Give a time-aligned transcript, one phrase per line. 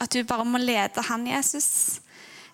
[0.00, 2.00] at du bare må lede han, Jesus.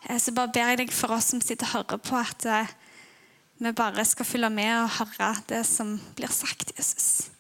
[0.09, 2.75] Eh, Så bare ber jeg deg for oss som sitter og hører på, at eh,
[3.59, 7.31] vi bare skal følge med og høre det som blir sagt, Jesus.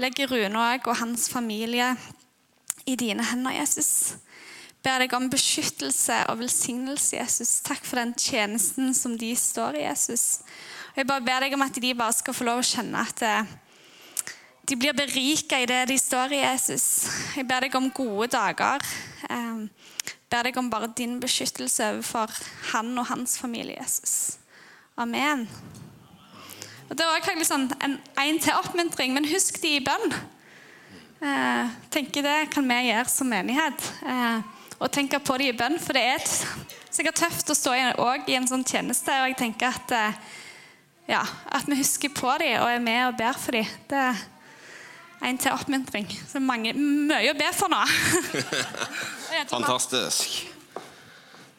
[0.00, 1.92] Legg Rune òg og hans familie
[2.88, 4.14] i dine hender, Jesus.
[4.82, 7.60] Ber deg om beskyttelse og velsignelse, Jesus.
[7.62, 10.40] Takk for den tjenesten som de står i, Jesus.
[10.92, 13.22] Og jeg bare ber deg om at de bare skal få lov å kjenne at
[13.22, 13.52] eh,
[14.68, 16.84] de blir berika i det de står i, Jesus.
[17.36, 18.84] Jeg ber deg om gode dager.
[19.26, 19.68] Jeg
[20.30, 22.30] ber deg om bare din beskyttelse overfor
[22.70, 24.38] han og hans familie, Jesus.
[24.96, 25.48] Amen.
[26.88, 30.14] Og Det var kanskje sånn en, en til oppmuntring, men husk de i bønn.
[31.22, 33.86] Eh, tenker Det kan vi gjøre som menighet.
[34.06, 34.42] Eh,
[34.78, 36.26] og tenke på de i bønn, for det er
[36.92, 37.84] sikkert tøft å stå i,
[38.30, 39.14] i en sånn tjeneste.
[39.22, 40.20] Og jeg tenker at, eh,
[41.14, 43.66] ja, at vi husker på dem og er med og ber for dem.
[43.90, 44.06] Det
[45.22, 46.08] en til oppmuntring.
[46.28, 47.80] Så mange, mye å be for nå.
[49.54, 50.42] Fantastisk.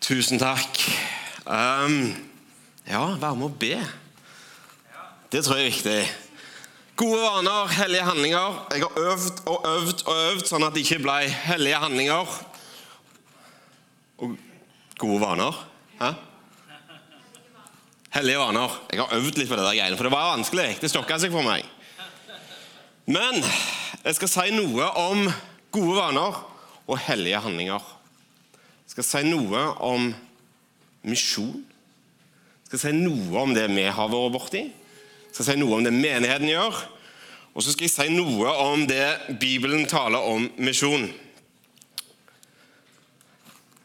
[0.03, 0.81] Tusen takk.
[1.47, 2.11] Um,
[2.87, 3.77] ja, være med å be.
[5.31, 5.99] Det tror jeg er viktig.
[6.99, 8.57] Gode vaner, hellige handlinger.
[8.75, 11.15] Jeg har øvd og øvd og øvd sånn at det ikke ble
[11.47, 12.35] hellige handlinger.
[14.21, 14.35] Og
[15.01, 15.57] gode vaner.
[15.97, 16.11] Hæ?
[18.13, 18.75] Hellige vaner.
[18.91, 20.67] Jeg har øvd litt på det der greiene, for det var vanskelig.
[20.83, 21.65] Det stokka seg for meg.
[23.05, 23.41] Men
[24.03, 25.25] jeg skal si noe om
[25.75, 26.37] gode vaner
[26.87, 27.83] og hellige handlinger.
[28.85, 30.11] Jeg skal si noe om
[31.03, 31.65] misjon.
[32.63, 34.63] Jeg skal si noe om det vi har vært borti.
[34.69, 36.79] Jeg skal si noe om det menigheten gjør.
[37.53, 41.09] Og så skal jeg si noe om det Bibelen taler om misjon.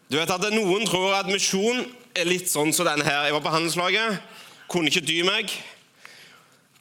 [0.09, 1.83] Du vet at Noen tror at misjon
[2.17, 3.27] er litt sånn som denne her.
[3.27, 4.23] Jeg var på handelslaget,
[4.71, 5.53] kunne ikke dy meg.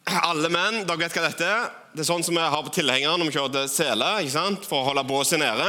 [0.07, 1.67] Alle menn, dere vet hva dette er.
[1.97, 4.65] Det er sånn som vi har på tilhengeren når vi kjører til Sele ikke sant?
[4.69, 5.65] for å holde båset nede.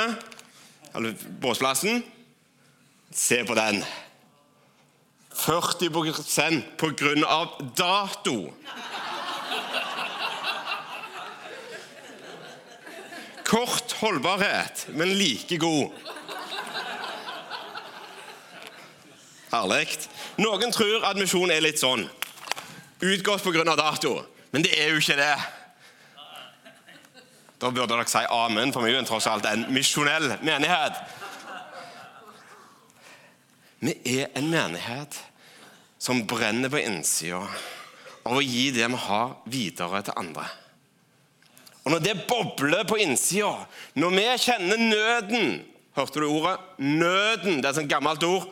[0.93, 2.03] Eller båsplassen.
[3.17, 3.81] Se på den.
[5.33, 8.36] 40% på grunn av dato.
[13.48, 15.97] Kort holdbarhet, men like god.
[19.48, 19.86] Herlig.
[20.45, 22.05] Noen tror at misjon er litt sånn.
[23.01, 23.73] Utgått pga.
[23.73, 24.19] dato.
[24.52, 25.36] Men det er jo ikke det.
[27.58, 31.01] Da burde dere si amen, for vi er tross alt en misjonell menighet.
[33.83, 35.19] Vi er en menighet
[35.98, 37.42] som brenner på innsida
[38.29, 40.46] av å gi det vi har, videre til andre.
[41.85, 45.61] Og Når det bobler på innsida, når vi kjenner nøden
[45.98, 46.61] Hørte du ordet?
[46.79, 47.57] Nøden.
[47.58, 48.45] Det er et sånt gammelt ord.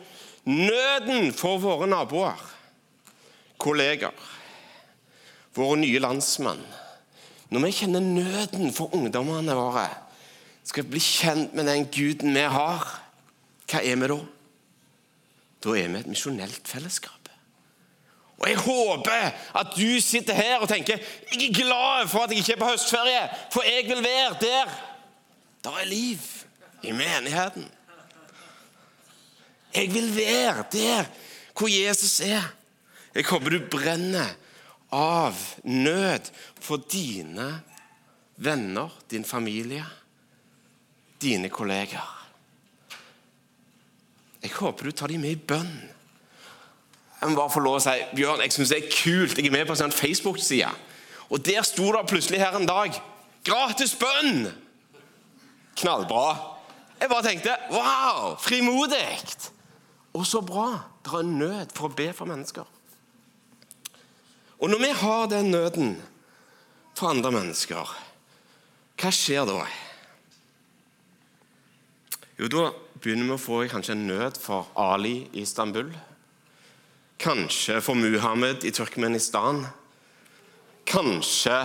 [0.47, 2.41] Nøden for våre naboer,
[3.59, 4.11] kolleger,
[5.55, 6.59] våre nye landsmenn.
[7.49, 9.87] Når vi kjenner nøden for ungdommene våre,
[10.67, 12.87] skal vi bli kjent med den Guden vi har,
[13.67, 14.17] hva er vi da?
[15.63, 17.17] Da er vi et misjonelt fellesskap.
[18.37, 20.99] Og Jeg håper at du sitter her og tenker
[21.31, 24.75] jeg er glad for at jeg ikke er på høstferie, for jeg vil være der.
[25.63, 26.19] Der er liv
[26.83, 27.65] i menigheten.
[29.75, 31.09] Jeg vil være der
[31.57, 32.53] hvor Jesus er.
[33.15, 34.35] Jeg håper du brenner
[34.93, 36.29] av nød
[36.61, 37.47] for dine
[38.37, 39.85] venner, din familie,
[41.21, 42.13] dine kolleger.
[44.43, 45.77] Jeg håper du tar dem med i bønn.
[47.17, 49.39] Jeg må bare få lov å si, Bjørn, jeg syns det er kult.
[49.39, 50.69] Jeg er med på en sånn Facebook-side.
[51.33, 52.93] Og der sto det plutselig her en dag
[53.43, 54.51] 'Gratis bønn'!
[55.77, 56.37] Knallbra.
[56.99, 59.23] Jeg bare tenkte wow, frimodig!
[60.13, 60.81] Og så bra.
[61.05, 62.65] Det er nød for å be for mennesker.
[64.57, 65.95] Og når vi har den nøden
[66.97, 67.91] for andre mennesker,
[68.97, 69.61] hva skjer da?
[72.37, 72.63] Jo, da
[72.97, 75.91] begynner vi å få kanskje en nød for Ali i Istanbul.
[77.21, 79.63] Kanskje for Muhammed i Turkmenistan.
[80.89, 81.59] Kanskje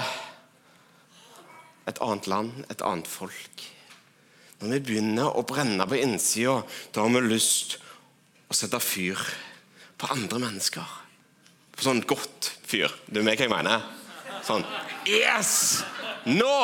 [1.88, 3.64] et annet land, et annet folk.
[4.60, 6.60] Når vi begynner å brenne på innsida,
[6.92, 7.78] da har vi lyst
[8.53, 9.18] å sette fyr
[9.98, 11.02] på andre mennesker.
[11.82, 12.92] Sånn godt fyr.
[13.10, 13.86] Du vet hva jeg mener?
[14.46, 14.62] Sånn
[15.08, 15.82] Yes!
[16.28, 16.54] Nå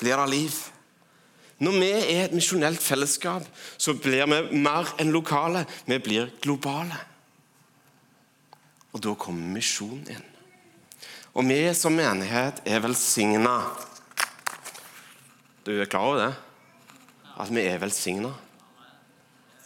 [0.00, 0.56] blir det liv.
[1.60, 3.44] Når vi er et misjonelt fellesskap,
[3.80, 5.64] så blir vi mer enn lokale.
[5.88, 6.96] Vi blir globale.
[8.92, 10.24] Og da kommer misjon inn.
[11.36, 13.58] Og vi som menighet er velsigna.
[15.64, 16.32] Du er klar over det?
[17.36, 18.32] At vi er velsigna.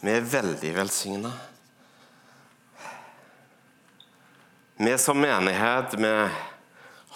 [0.01, 1.31] Vi er veldig velsigna.
[4.81, 6.31] Vi som menighet vi har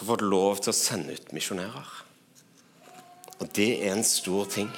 [0.05, 1.93] fått lov til å sende ut misjonærer.
[3.41, 4.69] Og det er en stor ting.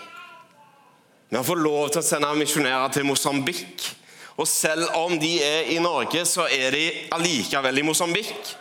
[1.27, 3.89] Vi har fått lov til å sende misjonærer til Mosambik.
[4.39, 6.85] Og selv om de er i Norge, så er de
[7.17, 8.53] allikevel i Mosambik.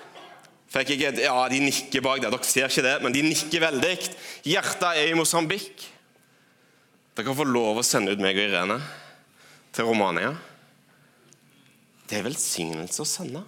[0.74, 2.34] Fikk jeg et, ja, De nikker bak der.
[2.34, 3.96] Dere ser ikke det, men de nikker veldig.
[4.50, 5.86] Hjertet er i Mosambik.
[7.14, 8.80] Dere kan få lov å sende ut meg og Irene
[9.70, 10.34] til Romania.
[12.10, 13.46] Det er velsignelse å sende,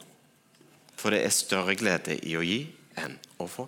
[0.98, 2.64] for det er større glede i å gi
[2.98, 3.68] enn å få.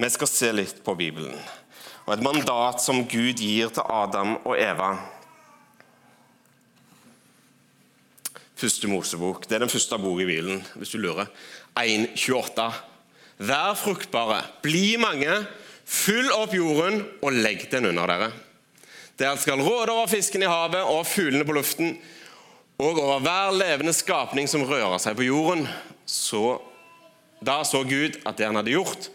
[0.00, 1.36] Vi skal se litt på Bibelen
[2.06, 4.94] og et mandat som Gud gir til Adam og Eva.
[8.58, 9.44] Første Mosebok.
[9.46, 11.30] Det er den første boka i Bibelen, hvis du lurer.
[11.78, 12.66] 1.28.
[13.46, 15.30] Vær fruktbare, bli mange,
[15.86, 18.32] fyll opp jorden og legg den under dere.
[19.20, 21.94] Dere skal råde over fisken i havet og fuglene på luften,
[22.80, 25.66] og over hver levende skapning som rører seg på jorden.
[26.08, 26.58] Så,
[27.44, 29.10] da så Gud at det han hadde gjort,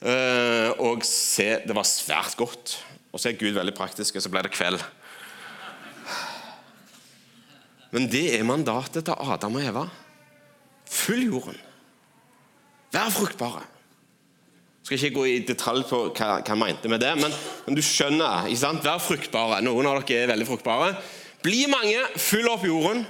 [0.00, 2.78] Eh, og se, det var svært godt.
[3.12, 4.80] Og så er Gud veldig praktisk, og så ble det kveld.
[7.90, 9.84] Men det er mandatet til Adam og Eva.
[10.90, 11.58] Følg jorden.
[12.94, 13.66] Vær fruktbare.
[14.80, 17.34] Jeg skal ikke gå i detalj på hva, han mente med det, men,
[17.66, 18.48] men du skjønner.
[18.48, 18.86] ikke sant?
[18.86, 19.60] Vær fruktbare.
[19.62, 20.94] Noen av dere er veldig fruktbare.
[21.44, 23.06] Bli mange, fyll opp jorden,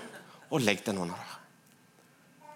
[0.51, 1.39] og legg den under dere.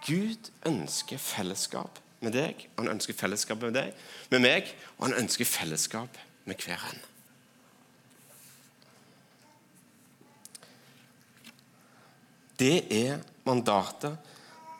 [0.05, 3.97] Gud ønsker fellesskap med deg, han ønsker fellesskap med deg,
[4.33, 7.03] med meg, og han ønsker fellesskap med hver en.
[12.61, 14.15] Det er mandatet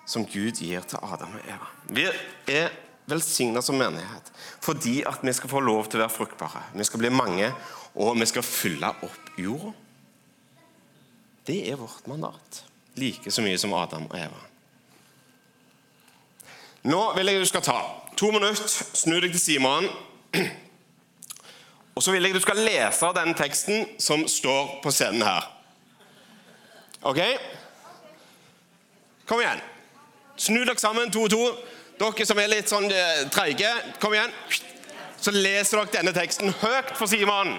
[0.07, 1.71] som Gud gir til Adam og Eva.
[1.91, 2.05] Vi
[2.53, 2.71] er
[3.11, 4.31] velsigna som menighet
[4.65, 6.63] fordi at vi skal få lov til å være fruktbare.
[6.73, 7.51] Vi skal bli mange,
[8.01, 9.75] og vi skal fylle opp jorda.
[11.47, 12.65] Det er vårt mandat,
[12.95, 14.41] like så mye som Adam og Eva.
[16.89, 17.79] Nå vil jeg du skal ta
[18.17, 19.89] to minutter, snu deg til Simon.
[21.95, 25.47] Og så vil jeg du skal lese den teksten som står på scenen her.
[27.05, 27.21] OK?
[29.29, 29.61] Kom igjen.
[30.37, 31.45] Snu dere sammen, to og to.
[32.01, 33.71] Dere som er litt sånn eh, treige,
[34.03, 34.33] kom igjen.
[35.21, 37.55] Så leser dere denne teksten høyt for Simon.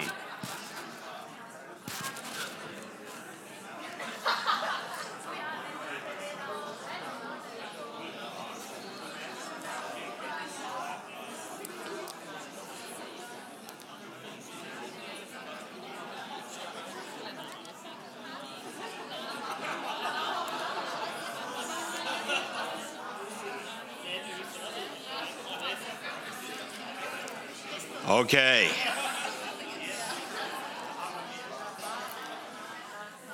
[28.26, 28.38] Ok.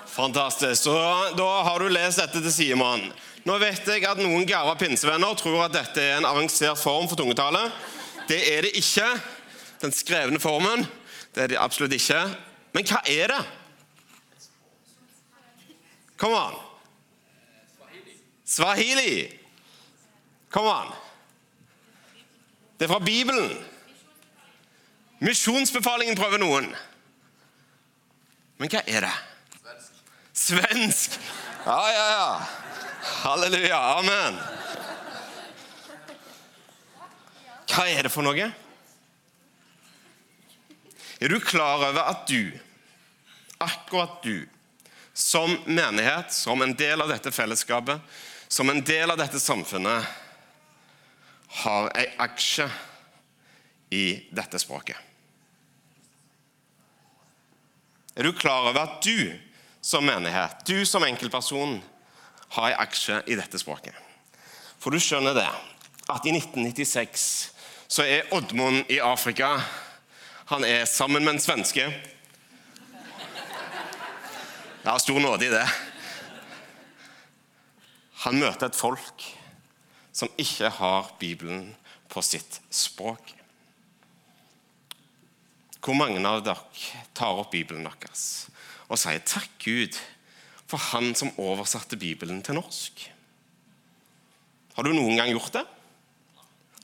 [0.07, 0.83] Fantastisk.
[0.83, 0.93] Så
[1.37, 3.07] da har du lest dette til Simon.
[3.49, 7.17] Nå vet jeg at noen garva pinsevenner tror at dette er en avansert form for
[7.17, 7.65] tungetale.
[8.29, 9.09] Det er det ikke.
[9.81, 10.85] Den skrevne formen.
[11.33, 12.21] Det er det absolutt ikke.
[12.77, 13.41] Men hva er det?
[16.21, 16.63] Kom an.
[18.45, 19.25] Swahili.
[20.53, 20.93] Kom an.
[22.77, 23.72] Det er fra Bibelen.
[25.23, 26.73] Misjonsbefalingen prøver noen.
[28.59, 29.13] Men hva er det?
[29.55, 30.01] Svensk.
[30.33, 31.15] Svensk.
[31.63, 32.27] Ja, ja, ja.
[33.23, 33.79] Halleluja.
[34.01, 34.41] Amen.
[37.71, 38.49] Hva er det for noe?
[41.23, 42.51] Er du klar over at du,
[43.63, 44.49] akkurat du,
[45.15, 48.03] som menighet, som en del av dette fellesskapet,
[48.51, 50.19] som en del av dette samfunnet,
[51.63, 52.67] har ei aksje
[53.95, 54.05] i
[54.35, 55.12] dette språket?
[58.17, 59.33] Er du klar over at du
[59.81, 61.79] som menighet, du som enkeltperson,
[62.53, 63.97] har en aksje i dette språket?
[64.77, 65.49] For du skjønner det,
[66.13, 67.25] at i 1996
[67.93, 69.55] så er Oddmund i Afrika
[70.51, 71.85] Han er sammen med en svenske.
[74.83, 75.65] Jeg har stor nåde i det.
[78.27, 79.25] Han møter et folk
[80.13, 81.71] som ikke har Bibelen
[82.13, 83.33] på sitt språk.
[85.83, 88.47] Hvor mange av dere tar opp Bibelen deres
[88.93, 89.99] og sier 'takk Gud'
[90.69, 93.11] for Han som oversatte Bibelen til norsk?
[94.77, 95.65] Har du noen gang gjort det?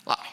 [0.07, 0.29] Nei.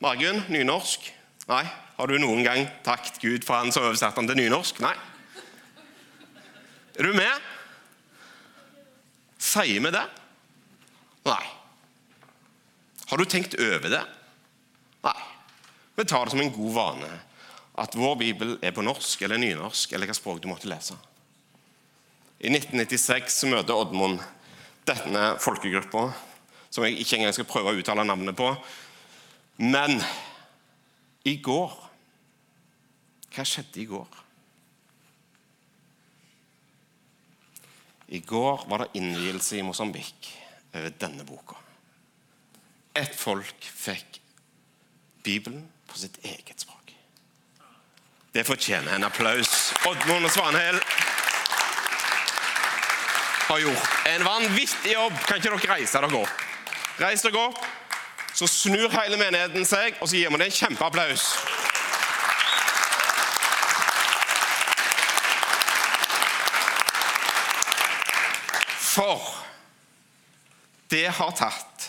[0.00, 1.12] Margunn, nynorsk?
[1.48, 1.64] Nei.
[1.96, 4.80] Har du noen gang takket Gud for Han som oversatte den til nynorsk?
[4.80, 4.94] Nei.
[6.98, 7.40] Er du med?
[9.38, 10.04] Sier vi det?
[11.24, 11.44] Nei.
[13.06, 14.04] Har du tenkt over det?
[15.96, 17.10] Vi tar det som en god vane
[17.80, 20.96] at vår bibel er på norsk eller nynorsk eller hva språk du måtte lese.
[22.36, 24.20] I 1996 møter Oddmund
[24.86, 26.10] denne folkegruppa,
[26.70, 28.52] som jeg ikke engang skal prøve å uttale navnet på.
[29.64, 29.98] Men
[31.24, 31.82] I går
[33.36, 34.12] Hva skjedde i går?
[38.16, 40.30] I går var det innvielse i Mosambik
[40.70, 41.58] over denne boka.
[42.96, 44.20] Et folk fikk
[45.26, 46.94] Bibelen på sitt eget språk.
[48.32, 49.72] Det fortjener en applaus.
[49.88, 50.80] Oddmund og Svanhild
[53.46, 55.14] har gjort en vanvittig jobb.
[55.24, 56.42] Kan ikke dere reise dere opp?
[57.00, 57.62] Reis dere opp,
[58.36, 61.24] så snur hele menigheten seg, og så gir vi dem en kjempeapplaus.
[68.90, 69.24] For
[70.92, 71.88] det har tatt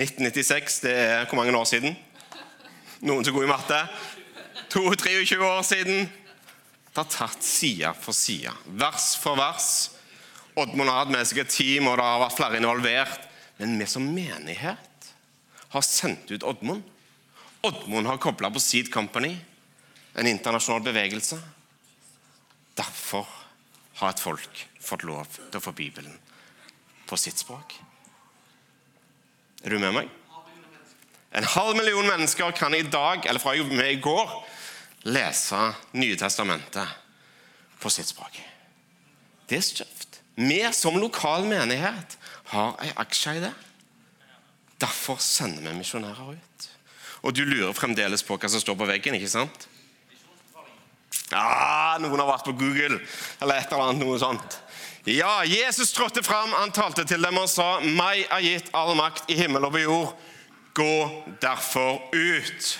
[0.00, 2.00] 1996, det er hvor mange år siden?
[3.04, 3.78] Noen som er gode i matte?
[4.72, 6.06] 22-23 år siden.
[6.88, 9.68] Det har tatt side for side, vers for vers.
[10.56, 13.28] Oddmund har hatt med seg et team, og det har vært flere involvert.
[13.58, 15.10] Men vi som menighet
[15.74, 16.80] har sendt ut Oddmund.
[17.66, 19.34] Oddmund har kobla på Seed Company,
[20.14, 21.36] en internasjonal bevegelse.
[22.78, 23.28] Derfor
[24.00, 26.16] har et folk fått lov til å få Bibelen
[27.04, 27.76] på sitt språk.
[29.64, 30.23] Er du med meg?
[31.34, 34.34] En halv million mennesker kan i dag, eller fra og med i går,
[35.10, 35.60] lese
[35.98, 37.00] Nye testamentet
[37.82, 38.38] på sitt språk.
[39.50, 40.20] Det er skjøft.
[40.38, 42.16] Vi som lokal menighet
[42.54, 43.52] har en aksje i det.
[44.80, 46.68] Derfor sender vi misjonærer ut.
[47.24, 49.68] Og du lurer fremdeles på hva som står på veggen, ikke sant?
[51.34, 52.98] Ah, Noen har vært på Google
[53.40, 54.58] eller et eller annet noe sånt.
[55.08, 59.28] Ja, Jesus trådte fram, han talte til dem og sa, 'Meg er gitt all makt
[59.28, 60.14] i himmel og på jord.'
[60.74, 62.70] Gå derfor ut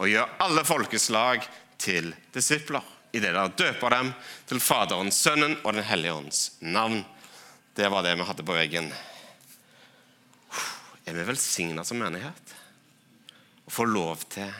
[0.00, 1.44] og gjør alle folkeslag
[1.78, 2.82] til disipler.
[3.10, 4.10] I det dere døper dem
[4.50, 7.04] til Faderens, Sønnen og Den hellige ånds navn.
[7.74, 8.90] Det var det vi hadde på veggen.
[11.06, 12.52] Er vi velsigna som menighet
[13.66, 14.50] Å få lov til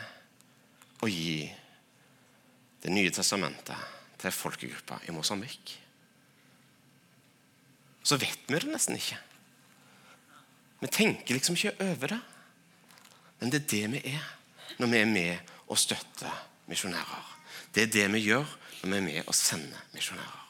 [1.03, 1.45] å gi
[2.81, 3.77] Det nye testamentet
[4.21, 5.75] til folkegruppa i Mosambik?
[8.03, 9.19] Så vet vi det nesten ikke.
[10.81, 12.21] Vi tenker liksom ikke over det.
[13.41, 14.27] Men det er det vi er
[14.79, 16.35] når vi er med og støtter
[16.69, 17.27] misjonærer.
[17.75, 18.45] Det er det vi gjør
[18.81, 20.45] når vi er med og sender misjonærer.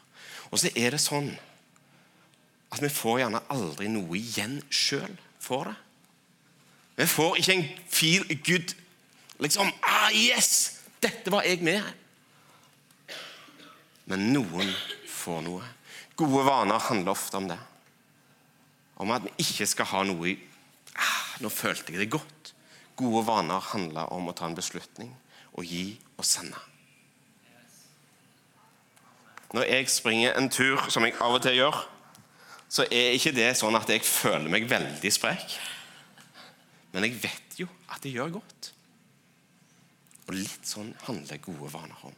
[0.52, 1.32] Og så er det sånn
[2.72, 5.78] at vi får gjerne aldri noe igjen sjøl for det.
[7.00, 8.76] Vi får ikke en feel good
[9.42, 11.82] liksom, ah, yes, dette var jeg med.
[14.12, 14.70] Men noen
[15.10, 15.66] får noe.
[16.20, 17.58] Gode vaner handler ofte om det.
[19.02, 20.36] Om at vi ikke skal ha noe i
[20.94, 22.41] ah, Nå følte jeg det godt.
[23.00, 25.14] Gode vaner handler om å ta en beslutning
[25.58, 26.60] og gi og sende.
[29.52, 31.80] Når jeg springer en tur, som jeg av og til gjør,
[32.72, 35.58] så er ikke det sånn at jeg føler meg veldig sprek.
[36.94, 38.72] Men jeg vet jo at det gjør godt.
[40.30, 42.16] Og litt sånn handler gode vaner om.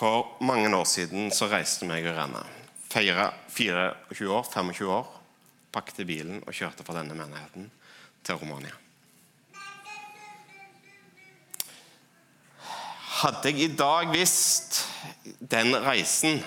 [0.00, 2.40] For mange år siden så reiste meg og Rene.
[2.88, 5.08] Feira 24 år, 25 år.
[5.74, 7.66] Pakket bilen og kjørte fra denne menigheten
[8.24, 8.72] til Romania.
[13.20, 14.78] Hadde jeg i dag visst
[15.52, 16.40] den reisen,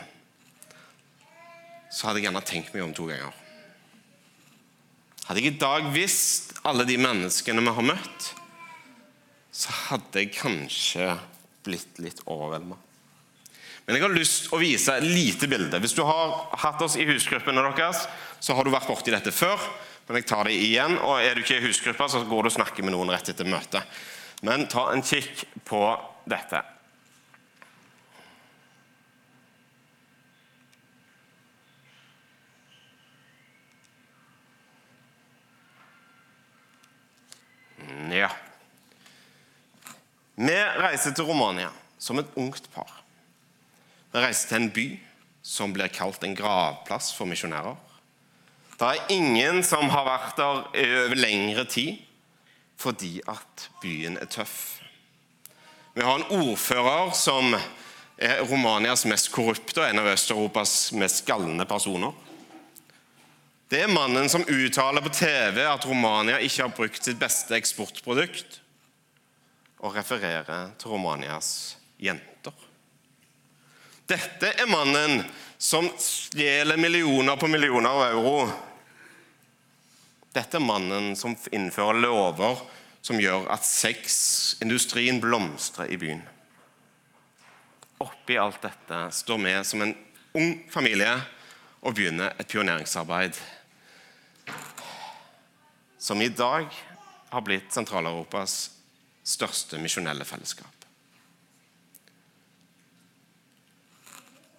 [1.93, 3.35] så hadde jeg gjerne tenkt meg om to ganger.
[5.27, 8.31] Hadde jeg i dag visst alle de menneskene vi har møtt,
[9.53, 11.11] så hadde jeg kanskje
[11.69, 12.79] blitt litt overvelda.
[13.85, 15.79] Men jeg har lyst å vise et lite bilde.
[15.83, 18.05] Hvis du har hatt oss i husgruppene deres,
[18.39, 19.59] så har du vært borti dette før.
[20.07, 20.95] Men jeg tar det igjen.
[21.03, 23.47] Og er du ikke i husgruppa, så går du og snakker med noen rett etter
[23.47, 23.83] møtet.
[24.43, 25.83] Men ta en kikk på
[26.31, 26.63] dette.
[38.13, 38.31] Ja.
[40.35, 43.02] Vi reiser til Romania som et ungt par.
[44.13, 44.87] Vi reiser til en by
[45.43, 47.75] som blir kalt en gravplass for misjonærer.
[48.77, 52.01] Det er ingen som har vært der over lengre tid
[52.83, 54.81] fordi at byen er tøff.
[55.93, 57.53] Vi har en ordfører som
[58.17, 62.13] er Romanias mest korrupte og en av Øst-Europas mest galne personer.
[63.69, 68.59] Det er mannen som uttaler på TV at Romania ikke har brukt sitt beste eksportprodukt,
[69.83, 72.53] og refererer til Romanias jenter.
[74.13, 75.23] Dette er mannen
[75.57, 78.35] som stjeler millioner på millioner av euro.
[80.35, 82.61] Dette er mannen som innfører lover
[83.01, 86.21] som gjør at sexindustrien blomstrer i byen.
[88.03, 89.95] Oppi alt dette står vi som en
[90.37, 91.15] ung familie
[91.81, 93.39] og begynner et pioneringsarbeid
[95.97, 96.69] som i dag
[97.33, 98.59] har blitt Sentral-Europas
[99.23, 100.72] største misjonelle fellesskap.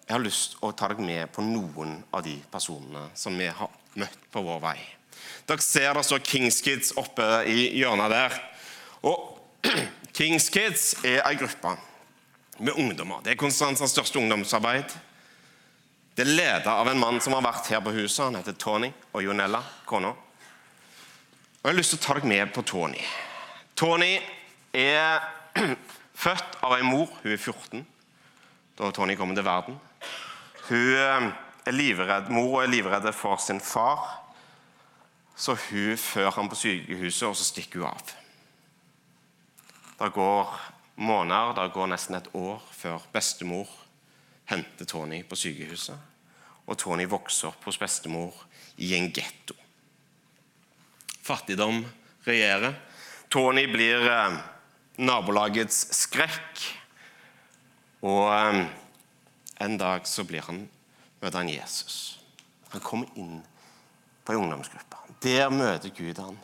[0.05, 3.47] Jeg har lyst til å ta deg med på noen av de personene som vi
[3.49, 4.77] har møtt på vår vei.
[5.49, 8.35] Dere ser står Kings Kids oppe i hjørnet der.
[9.09, 9.65] Og
[10.17, 11.73] Kings Kids er ei gruppe
[12.59, 13.23] med ungdommer.
[13.25, 14.93] Det er Konstantins største ungdomsarbeid.
[16.15, 18.27] Det er ledet av en mann som har vært her på huset.
[18.27, 20.13] Han heter Tony og Jonella, kona.
[20.13, 23.01] Og Jeg har lyst til å ta deg med på Tony.
[23.73, 24.13] Tony
[24.69, 25.25] er
[26.25, 27.09] født av ei mor.
[27.25, 27.85] Hun er 14
[28.75, 29.77] da Tony kommer til verden.
[30.69, 31.31] Hun eh,
[31.65, 34.21] er livredd, Mor er livredd for sin far,
[35.35, 38.13] så hun fører ham på sykehuset, og så stikker hun av.
[39.95, 40.55] Det går
[40.95, 43.69] måneder, det går nesten et år før bestemor
[44.49, 45.97] henter Tony på sykehuset.
[46.65, 48.33] Og Tony vokser opp hos bestemor
[48.81, 49.55] i en getto.
[51.25, 51.83] Fattigdom
[52.25, 52.75] regjerer.
[53.29, 54.39] Tony blir eh,
[55.01, 56.65] nabolagets skrekk.
[58.05, 58.65] Og eh,
[59.63, 60.65] en dag så blir han,
[61.21, 62.17] møter han Jesus.
[62.73, 63.39] Han kommer inn
[64.25, 64.99] på ungdomsgruppe.
[65.23, 66.37] Der møter Gud han.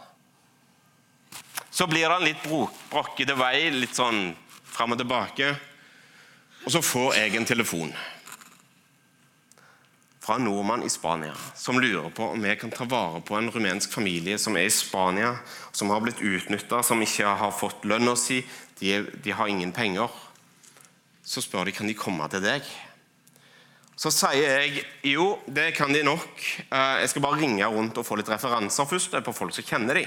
[1.72, 4.32] Så blir han litt brokkete vei, litt sånn
[4.72, 5.52] fram og tilbake.
[6.66, 7.94] Og så får jeg en telefon
[10.22, 13.50] fra en nordmann i Spania som lurer på om jeg kan ta vare på en
[13.50, 15.34] rumensk familie som er i Spania,
[15.74, 18.44] som har blitt utnytta, som ikke har fått lønna si,
[18.80, 20.14] de, de har ingen penger.
[21.26, 22.70] Så spør de kan de komme til deg.
[24.00, 26.44] Så sier jeg jo, det kan de nok.
[26.68, 29.54] Eh, jeg skal bare ringe rundt og få litt referanser først Det er på folk
[29.56, 30.06] som kjenner de.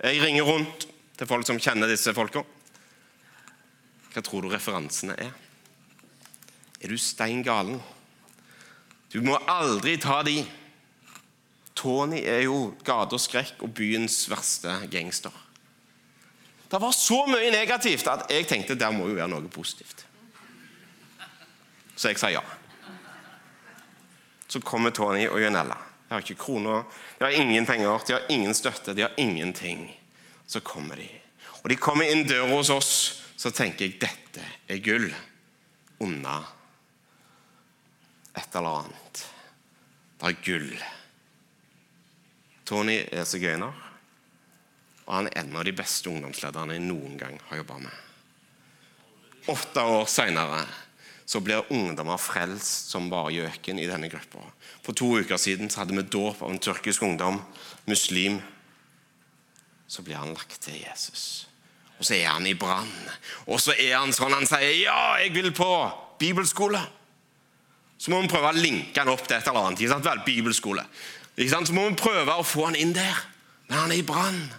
[0.00, 2.42] Jeg ringer rundt til folk som kjenner disse folka.
[4.10, 5.34] Hva tror du referansene er?
[6.80, 7.78] Er du stein galen?
[9.12, 10.40] Du må aldri ta de.
[11.76, 15.34] Tony er jo gatas skrekk og byens verste gangster.
[16.70, 20.04] Det var så mye negativt at jeg tenkte der må jo være noe positivt.
[21.96, 22.42] Så jeg sa ja.
[24.50, 25.78] Så kommer Tony og Janella.
[26.08, 26.82] De har ikke kroner,
[27.18, 29.84] de har ingen penger, de har ingen støtte, de har ingenting.
[30.46, 31.06] Så kommer de.
[31.62, 32.94] Og de kommer inn døra hos oss,
[33.38, 35.06] så tenker jeg dette er gull
[36.02, 36.40] unna
[38.34, 39.22] et eller annet.
[40.18, 40.74] Det er gull.
[42.66, 43.86] Tony er sigøyner,
[45.06, 48.06] og han er en av de beste ungdomslederne jeg noen gang har jobba med.
[49.50, 50.64] Åtte år seinere
[51.30, 54.42] så blir ungdommer frelst som bare gjøken i denne gruppa.
[54.82, 57.38] For to uker siden så hadde vi dåp av en tyrkisk ungdom,
[57.86, 58.40] muslim.
[59.86, 61.46] Så blir han lagt til Jesus.
[62.00, 62.90] Og så er han i brann.
[63.46, 65.70] Og så er han sånn han sier 'Ja, jeg vil på
[66.18, 66.82] bibelskole'.
[67.98, 69.80] Så må vi prøve å linke han opp til et eller annet.
[69.80, 70.04] Ikke sant?
[70.04, 70.86] Vel, bibelskole.
[71.36, 71.68] Ikke sant?
[71.68, 73.16] Så må vi prøve å få han inn der.
[73.68, 74.50] Men han er i brann.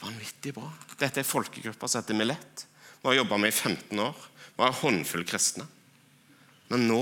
[0.00, 0.70] Vanvittig bra.
[0.96, 2.66] Dette er folkegruppa som heter Millett.
[3.02, 4.30] Vi har jobba med i 15 år
[4.60, 5.66] var en håndfull kristne.
[6.70, 7.00] Men nå,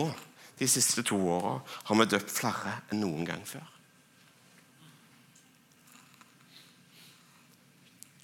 [0.58, 3.66] de siste to åra, har vi døpt flere enn noen gang før.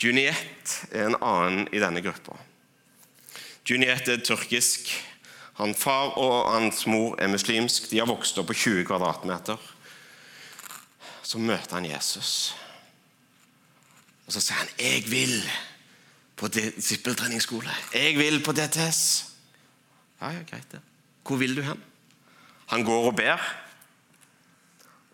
[0.05, 2.37] Juniette er en annen i denne gruppa.
[3.65, 4.91] Juniette er tyrkisk.
[5.61, 7.89] Han far og hans mor er muslimsk.
[7.91, 9.61] De har vokst opp på 20 kvadratmeter.
[11.25, 12.53] Så møter han Jesus.
[14.27, 15.74] Og så sier han 'Jeg vil'
[16.37, 17.71] på disippeltreningsskole.
[17.95, 19.03] Jeg vil på DTS.
[20.21, 20.81] Ja, ja, greit det.
[21.25, 21.81] Hvor vil du hen?
[22.67, 23.41] Han går og ber.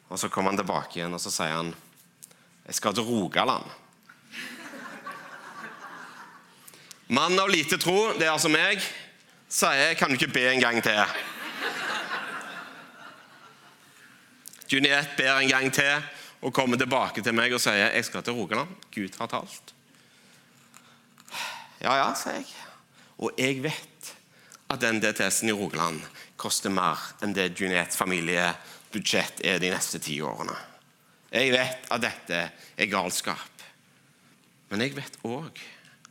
[0.08, 1.74] Og Så kommer han tilbake igjen og så sier han,
[2.66, 3.70] 'Jeg skal til Rogaland'.
[7.08, 8.78] Mann av lite tro, det er altså meg,
[9.48, 11.06] sier jeg, 'Kan du ikke be en gang til?'
[14.72, 16.02] Juniette ber en gang til
[16.42, 18.68] og kommer tilbake til meg og sier, 'Jeg skal til Rogaland.
[18.94, 19.79] Gud har talt.'
[21.80, 22.48] Ja, ja, sa jeg.
[23.20, 24.10] Og jeg vet
[24.70, 26.00] at den DTS-en i Rogaland
[26.40, 30.56] koster mer enn det Juniettes familiebudsjett er de neste ti årene.
[31.30, 32.42] Jeg vet at dette
[32.76, 33.64] er galskap.
[34.70, 35.58] Men jeg vet òg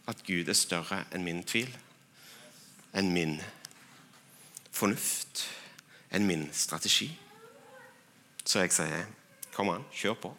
[0.09, 1.69] at Gud er større enn min tvil.
[2.97, 3.37] Enn min
[4.73, 5.45] fornuft.
[6.09, 7.11] Enn min strategi.
[8.41, 9.05] Så jeg sier,
[9.53, 10.33] kom an, kjør på.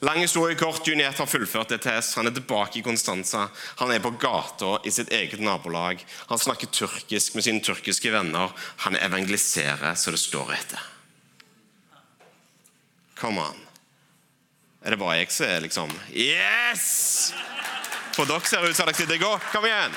[0.00, 2.14] Lang historie kort, Juniet har fullført DTS.
[2.14, 3.46] Han er tilbake i Konstanza.
[3.80, 6.02] Han er på gata i sitt eget nabolag.
[6.28, 8.52] Han snakker turkisk med sine turkiske venner.
[8.84, 10.82] Han evangeliserer så det står etter.
[13.16, 13.62] Come on.
[14.84, 17.32] Er det bare jeg som er liksom Yes!
[18.12, 19.48] For dere ser ut som dere sitter godt.
[19.52, 19.96] Kom igjen.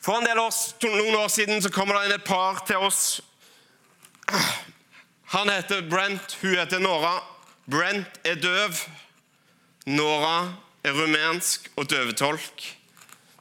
[0.00, 0.52] For en del år,
[0.88, 3.18] noen år siden så kommer det inn et par til oss.
[5.30, 7.18] Han heter Brent, hun heter Nora.
[7.64, 8.78] Brent er døv.
[9.86, 12.64] Nora er rumensk og døvetolk.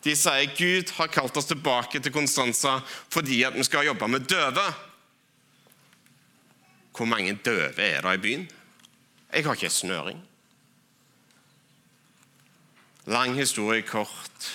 [0.03, 2.77] De sier Gud har kalt oss tilbake til Konstanza
[3.11, 4.65] fordi at vi skal jobbe med døve.
[6.91, 8.45] Hvor mange døve er det i byen?
[9.33, 10.21] Jeg har ikke snøring.
[13.07, 14.51] Lang historie kort.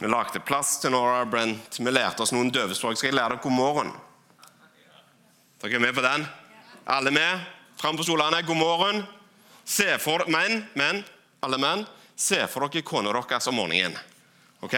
[0.00, 1.76] Vi lagde plass til Nora Brent.
[1.76, 2.96] Vi lærte oss noen døvespråk.
[2.96, 3.96] Skal jeg lære dere god morgen?
[5.60, 6.28] Dere er med på den?
[6.88, 7.40] Alle med?
[7.76, 8.42] Fram på stolene.
[8.42, 9.02] God morgen.
[9.64, 11.02] Se for menn, menn,
[11.44, 11.82] alle menn,
[12.16, 13.92] se for dere kona deres om morgenen.
[14.64, 14.76] Ok?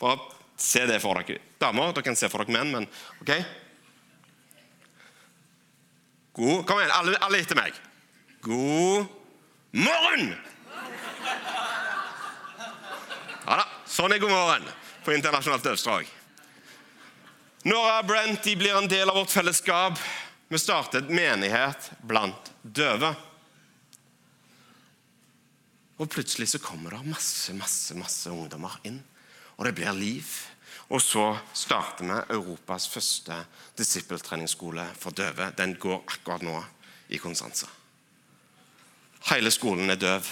[0.00, 0.16] Bare
[0.56, 1.42] se det for dere.
[1.60, 2.86] Damer, dere kan se for dere menn, men
[3.20, 3.32] ok?
[6.38, 7.76] God Kom igjen, alle, alle etter meg.
[8.40, 9.04] God
[9.76, 10.30] morgen!
[13.48, 14.64] Ja da, sånn er god morgen
[15.04, 16.08] på internasjonalt dødsdrag.
[17.68, 20.00] Nora Brent de blir en del av vårt fellesskap.
[20.48, 23.12] Vi startet menighet blant døve.
[25.98, 29.02] Og plutselig så kommer det masse, masse, masse ungdommer inn.
[29.58, 30.30] Og det blir liv.
[30.88, 33.42] Og så starter vi Europas første
[33.76, 35.50] disippeltreningsskole for døve.
[35.58, 36.62] Den går akkurat nå
[37.12, 37.68] i Konstanza.
[39.28, 40.30] Hele skolen er døv.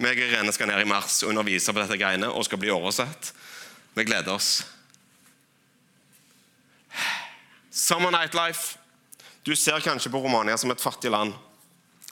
[0.00, 2.72] Meg og Irene skal ned i mars og undervise på dette greiene og skal bli
[2.72, 3.34] oversett.
[3.96, 4.62] Vi gleder oss.
[7.76, 8.78] Summer Nightlife.
[9.42, 11.34] Du ser kanskje på Romania som et fattig land,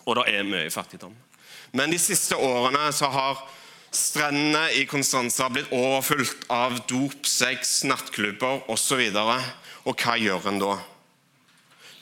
[0.04, 1.14] og det er mye fattigdom.
[1.72, 3.38] Men de siste årene så har
[3.88, 9.00] strendene i Konstanza blitt overfylt av dop, sex, nattklubber osv.
[9.08, 9.46] Og,
[9.88, 10.74] og hva gjør en da?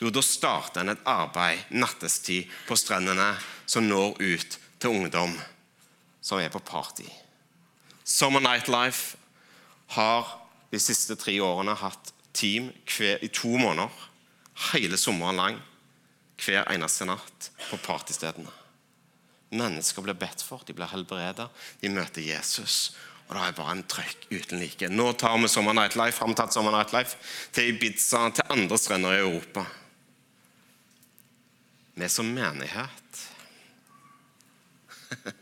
[0.01, 3.29] Jo, da starter en et arbeid nattestid på strendene
[3.63, 5.37] som når ut til ungdom
[6.19, 7.07] som er på party.
[8.03, 9.15] Summer Nightlife
[9.95, 10.35] har
[10.75, 12.11] de siste tre årene hatt
[12.43, 13.93] team hver, i to måneder,
[14.73, 15.61] hele sommeren lang,
[16.43, 18.51] hver eneste natt på partystedene.
[19.53, 21.49] Mennesker blir bedt for, de blir helbredet,
[21.83, 22.95] de møter Jesus.
[23.29, 24.89] Og det er bare en trøkk uten like.
[24.91, 27.17] Nå tar vi Summer Nightlife, har vi tatt Summer Nightlife
[27.55, 29.65] til Ibiza, til andre strender i Europa.
[31.95, 33.23] Vi som menighet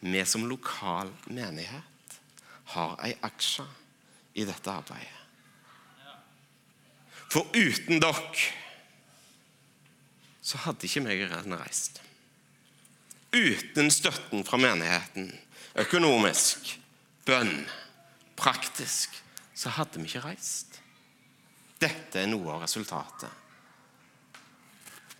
[0.00, 2.18] Vi som lokal menighet
[2.72, 3.66] har ei aksje
[4.38, 5.19] i dette arbeidet.
[7.30, 8.48] For uten dere
[10.50, 12.00] så hadde ikke meg Irene reist.
[13.30, 15.28] Uten støtten fra menigheten,
[15.78, 16.72] økonomisk,
[17.28, 17.68] bønn,
[18.40, 19.14] praktisk,
[19.54, 20.80] så hadde vi ikke reist.
[21.80, 23.30] Dette er noe av resultatet.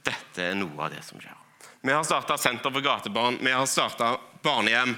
[0.03, 1.37] Dette er noe av det som skjer.
[1.81, 4.97] Vi har starta Senter for gatebarn, vi har starta barnehjem.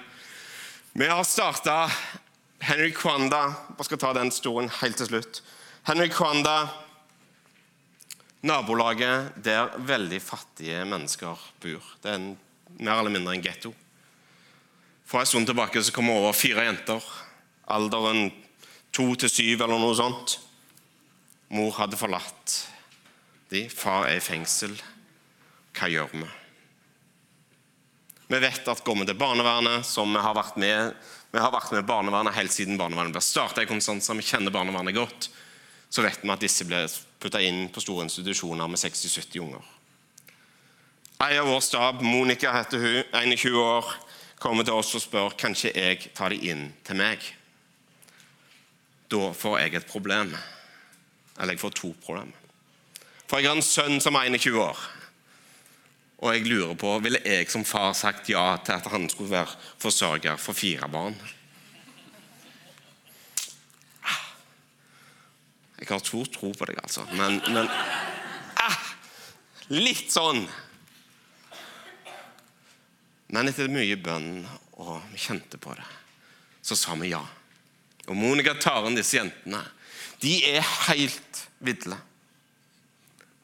[0.93, 1.91] Vi har starta
[2.63, 5.43] Henry Kwanda Jeg skal ta den stolen helt til slutt.
[5.87, 6.69] Henry Kwanda,
[8.43, 11.93] nabolaget der veldig fattige mennesker bor.
[12.03, 12.33] Det er en,
[12.81, 13.73] mer eller mindre en getto.
[15.07, 17.05] For en stund tilbake så kom over fire jenter.
[17.71, 18.31] Alderen
[18.95, 20.39] to til syv eller noe sånt.
[21.53, 22.59] Mor hadde forlatt
[23.53, 23.67] de.
[23.69, 24.75] Far er i fengsel.
[25.77, 26.29] Hva gjør vi?
[28.33, 30.95] Vi vet at går vi til barnevernet, som vi har vært med
[31.33, 34.93] vi har vært med barnevernet helt siden barnevernet ble starta i Konstanza, vi kjenner barnevernet
[34.93, 35.31] godt,
[35.89, 36.83] så vet vi at disse ble
[37.23, 39.69] putta inn på store institusjoner med 60-70 unger.
[41.23, 43.93] Ei av vår stab, Monica heter hun, 21 år,
[44.43, 47.23] kommer til oss og spør kanskje jeg tar de inn til meg.
[49.13, 50.33] Da får jeg et problem.
[51.39, 52.35] Eller jeg får to problemer.
[53.29, 54.81] For jeg har en sønn som er 21 år.
[56.23, 59.57] Og jeg lurer på, ville jeg som far sagt ja til at han skulle være
[59.83, 61.17] forsørger for fire barn?
[65.83, 67.03] Jeg har stor tro på deg, altså.
[67.19, 67.67] Men, men
[68.63, 68.77] ah,
[69.75, 70.45] Litt sånn.
[73.33, 74.45] Men etter mye bønn,
[74.79, 75.87] og vi kjente på det,
[76.63, 77.23] så sa vi ja.
[78.07, 79.63] Og Monica tar inn disse jentene.
[80.23, 81.99] De er helt ville.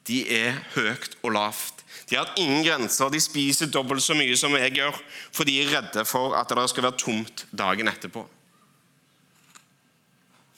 [0.06, 1.82] De er høyt og lavt.
[2.08, 3.10] De har ingen grenser.
[3.10, 4.96] De spiser dobbelt så mye som jeg gjør,
[5.34, 8.24] for de er redde for at det skal være tomt dagen etterpå.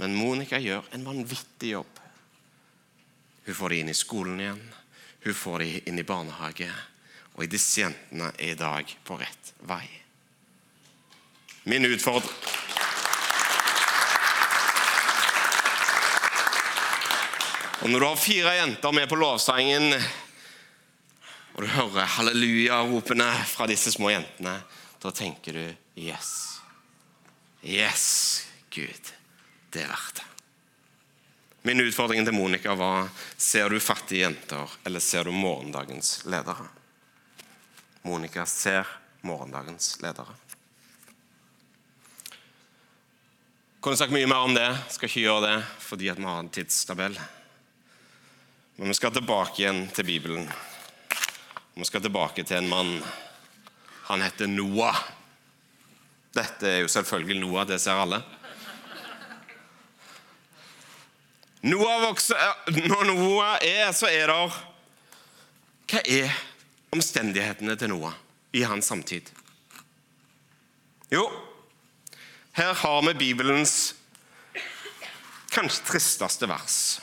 [0.01, 1.99] Men Monica gjør en vanvittig jobb.
[3.45, 4.63] Hun får de inn i skolen igjen,
[5.25, 6.71] hun får de inn i barnehage.
[7.37, 9.85] Og disse jentene er i dag på rett vei.
[11.69, 12.49] Min utfordring
[17.81, 19.95] Og når du har fire jenter med på lovsangen,
[21.55, 24.59] og du hører halleluja-ropene fra disse små jentene,
[25.01, 25.65] da tenker du
[25.97, 26.61] yes.
[27.65, 28.05] Yes,
[28.69, 29.15] Gud.
[29.71, 30.27] Det er verdt det.
[31.63, 36.65] Min utfordring til Monica var ser du fattige jenter, eller ser du morgendagens ledere.
[38.03, 38.89] Monica ser
[39.21, 40.33] morgendagens ledere.
[43.81, 47.21] Kunne sagt mye mer om det, skal ikke gjøre det fordi vi har en tidstabell.
[48.77, 50.49] Men vi skal tilbake igjen til Bibelen.
[51.77, 52.97] Vi skal tilbake til en mann.
[54.09, 54.97] Han heter Noah.
[56.33, 58.23] Dette er jo selvfølgelig Noah, det ser alle.
[61.61, 62.41] Noah vokser,
[62.89, 64.39] når Noah er, så er det
[65.91, 66.39] Hva er
[66.95, 68.17] omstendighetene til Noah
[68.57, 69.29] i hans samtid?
[71.11, 71.27] Jo,
[72.57, 73.95] her har vi Bibelens
[75.51, 77.01] kanskje tristeste vers.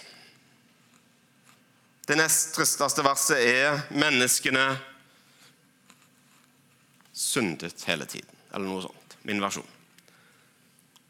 [2.07, 4.79] Det nest tristeste verset er 'menneskene
[7.13, 9.17] syndet hele tiden', eller noe sånt.
[9.23, 9.67] Min versjon.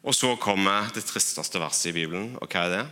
[0.03, 2.87] Og så kommer det tristeste verset i Bibelen, og hva er det?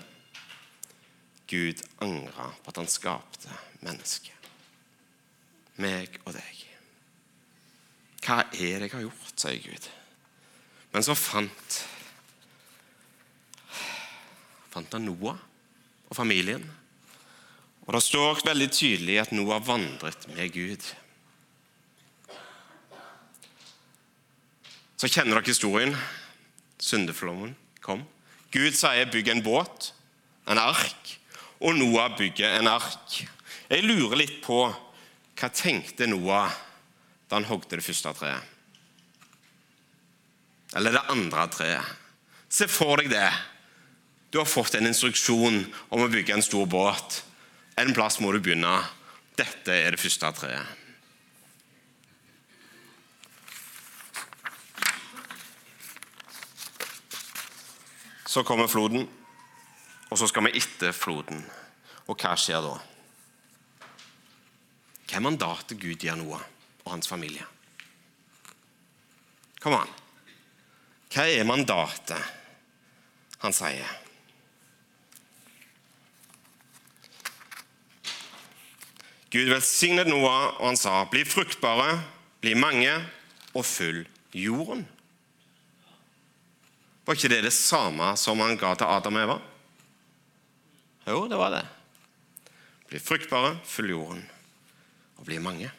[1.48, 4.32] Gud angra på at han skapte mennesket.
[5.82, 6.62] Meg og deg.
[8.26, 9.90] Hva er det jeg har gjort, sier Gud.
[10.96, 11.82] Men så fant
[14.76, 15.38] fant han Noah
[16.10, 16.64] og familien.
[17.86, 20.84] Og Det står veldig tydelig at Noah vandret med Gud.
[24.98, 25.96] Så kjenner dere historien.
[26.80, 28.04] Syndeflommen kom.
[28.52, 29.94] Gud sier 'bygg en båt',
[30.48, 31.20] en ark,
[31.60, 33.22] og Noah bygger en ark.
[33.70, 34.66] Jeg lurer litt på
[35.36, 36.52] hva tenkte Noah
[37.26, 38.52] da han hogde det første treet?
[40.76, 41.94] Eller det andre treet.
[42.52, 43.30] Se for deg det.
[44.32, 47.22] Du har fått en instruksjon om å bygge en stor båt.
[47.80, 48.74] En plass må du begynne.
[49.40, 50.84] Dette er det første treet.
[58.36, 59.06] Så kommer floden,
[60.16, 61.42] og så skal vi etter floden.
[62.08, 62.78] Og hva skjer da?
[65.10, 66.40] Hva er mandatet Gud gir Noah
[66.86, 67.44] og hans familie?
[69.60, 69.92] Kom an.
[71.12, 73.90] Hva er mandatet han sier?
[79.36, 82.00] Gud velsignet Noah, og han sa, 'Bli fruktbare,
[82.40, 82.94] bli mange,
[83.54, 84.86] og fyll jorden'.
[87.04, 89.38] Var ikke det det samme som han ga til Adam og Eva?
[91.06, 91.66] Jo, det var det.
[92.90, 94.24] Bli fruktbare, fyll jorden,
[95.18, 95.72] og bli mange.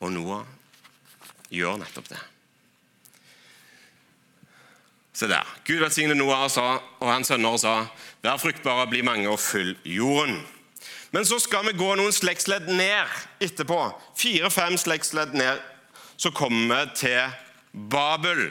[0.00, 0.44] Og Noah
[1.52, 2.20] gjør nettopp det.
[5.12, 5.48] Se der.
[5.66, 7.74] Gud velsignet Noah og, sa, og hans sønner og sa,
[8.24, 10.38] vær fruktbare, bli mange og fyll jorden.
[11.10, 13.10] Men så skal vi gå noen slektsledd ned
[13.42, 13.80] etterpå.
[14.16, 15.60] Fire-fem slektsledd ned.
[16.16, 17.34] Så kommer vi til
[17.90, 18.50] Babel.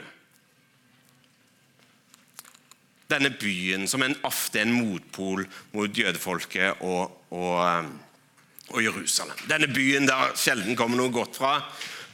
[3.10, 7.88] Denne byen som en, ofte en motpol mot jødefolket og, og, eh,
[8.70, 9.38] og Jerusalem.
[9.50, 11.56] Denne byen der sjelden kommer noe godt fra.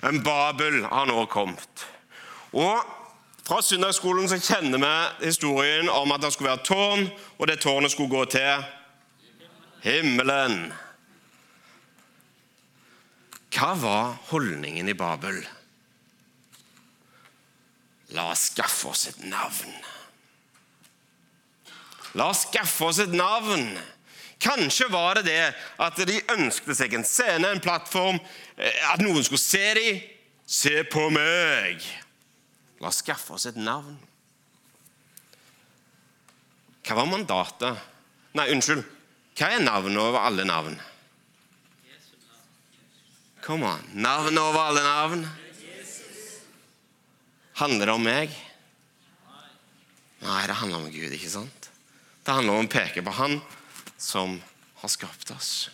[0.03, 1.87] Men Babel har nå kommet.
[2.57, 2.81] Og
[3.47, 7.07] fra søndagsskolen så kjenner vi historien om at det skulle være tårn,
[7.39, 8.65] og det tårnet skulle gå til
[9.85, 10.73] himmelen.
[13.55, 15.39] Hva var holdningen i Babel?
[18.15, 19.73] La oss skaffe oss et navn.
[22.17, 23.69] La oss skaffe oss et navn.
[24.41, 25.43] Kanskje var det det
[25.81, 28.19] at de ønsket seg en scene, en plattform,
[28.57, 30.03] eh, at noen skulle se dem.
[30.47, 31.83] Se på meg!
[32.81, 33.97] La oss skaffe oss et navn.
[36.87, 37.81] Hva var mandatet?
[38.37, 38.85] Nei, unnskyld.
[39.37, 40.77] Hva er navnet over alle navn?
[43.43, 43.83] Kom an.
[43.95, 45.27] Navnet over alle navn?
[47.57, 48.33] Handler det om meg?
[50.23, 51.66] Nei, det handler om Gud, ikke sant?
[52.27, 53.39] Det handler om å peke på Han
[54.03, 54.41] som
[54.83, 55.69] har skapt oss.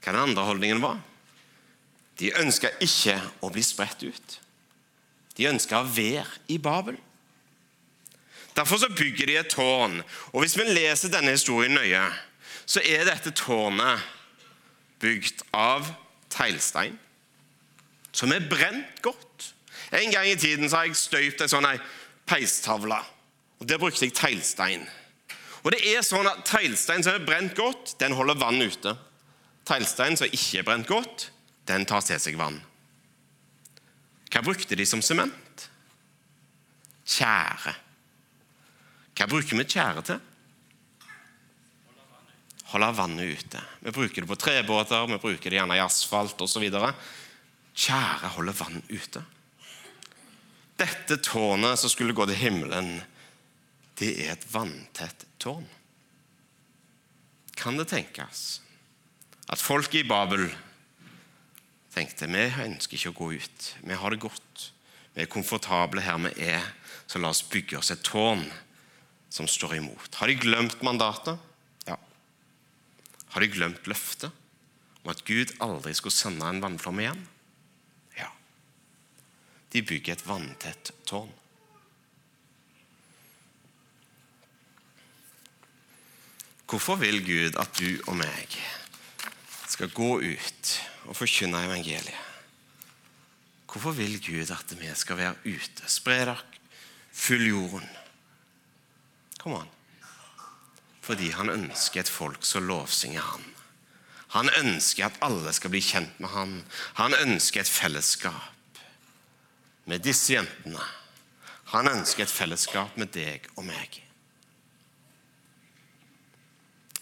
[0.00, 1.02] Hva den andre holdningen var?
[2.16, 4.38] De ønska ikke å bli spredt ut.
[5.36, 6.96] De ønska å være i Babel.
[8.56, 10.00] Derfor bygger de et tårn.
[10.32, 12.02] Og Hvis vi leser denne historien nøye,
[12.64, 14.00] så er dette tårnet
[15.00, 15.88] bygd av
[16.32, 16.98] teglstein,
[18.12, 19.52] som er brent godt.
[19.92, 21.68] En gang i tiden så har jeg støypt ei sånn
[22.28, 23.00] peistavle.
[23.62, 24.82] Og Der brukte jeg teglstein.
[25.62, 28.96] Og det er sånn at Teglstein som er brent godt, den holder vann ute.
[29.68, 31.28] Teglstein som ikke er brent godt,
[31.70, 32.58] den tar til seg vann.
[34.32, 35.68] Hva brukte de som sement?
[37.06, 37.76] Tjære.
[39.14, 40.18] Hva bruker vi tjære til?
[42.72, 43.62] Holde vannet ute.
[43.84, 46.66] Vi bruker det på trebåter, vi bruker det gjerne i asfalt osv.
[47.76, 49.22] Tjære holder vann ute.
[50.82, 52.96] Dette tårnet som skulle gå til himmelen,
[54.00, 55.66] det er et vanntett tårn.
[57.58, 58.60] Kan det tenkes
[59.52, 60.46] at folket i Babel
[61.92, 64.68] tenkte vi ønsker ikke å gå ut, vi har det godt,
[65.12, 66.64] vi er komfortable her vi er,
[67.06, 68.46] så la oss bygge oss et tårn
[69.32, 70.14] som står imot.
[70.16, 71.40] Har de glemt mandatet?
[71.88, 71.98] Ja.
[73.34, 74.32] Har de glemt løftet
[75.02, 77.22] om at Gud aldri skulle sende en vannflomme igjen?
[78.16, 78.30] Ja.
[79.72, 81.32] De bygger et vanntett tårn.
[86.72, 88.54] Hvorfor vil Gud at du og meg
[89.68, 90.68] skal gå ut
[91.04, 92.30] og forkynne evangeliet?
[93.68, 95.84] Hvorfor vil Gud at vi skal være ute?
[95.84, 96.38] Spre dere,
[97.12, 97.84] fyll jorden.
[99.42, 99.68] Kom an.
[101.04, 103.44] Fordi han ønsker et folk som lovsynger han.
[104.32, 106.54] Han ønsker at alle skal bli kjent med han.
[106.96, 108.80] Han ønsker et fellesskap
[109.84, 110.88] med disse jentene.
[111.76, 114.00] Han ønsker et fellesskap med deg og meg.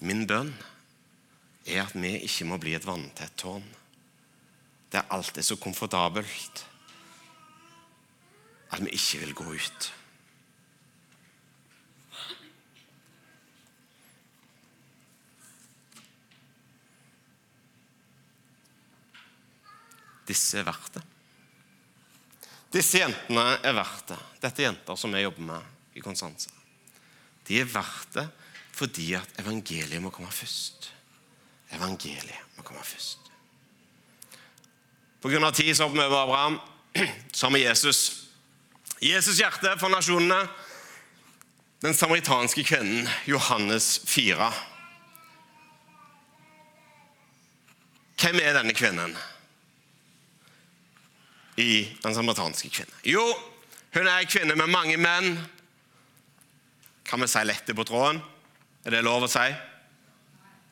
[0.00, 0.54] Min bønn
[1.68, 3.64] er at vi ikke må bli et vanntett tårn.
[4.90, 6.64] Der alt er så komfortabelt
[8.70, 9.90] at vi ikke vil gå ut.
[20.30, 21.04] Disse er verdt det.
[22.70, 24.18] Disse jentene er verdt det.
[24.40, 26.52] Dette er jenter som vi jobber med i Konstanza.
[27.44, 28.28] De er verdt det
[28.80, 30.88] fordi at evangeliet må komme først.
[31.76, 33.18] Evangeliet må komme først.
[35.20, 36.56] På grunn av tid så hopper vi over Abraham.
[37.42, 38.00] Har vi Jesus.
[39.04, 40.40] Jesus' hjerte for nasjonene.
[41.84, 44.48] Den samaritanske kvinnen, Johannes 4.
[48.20, 49.14] Hvem er denne kvinnen
[51.56, 52.98] i den samaritanske kvinnen?
[53.04, 53.24] Jo,
[53.96, 55.40] hun er en kvinne med mange menn.
[57.04, 58.20] Kan vi si lette på tråden?
[58.84, 59.48] Er det lov å si?